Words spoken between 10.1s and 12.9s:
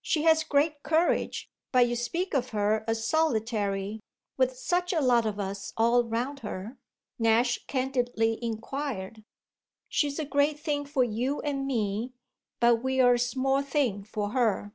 a great thing for you and me, but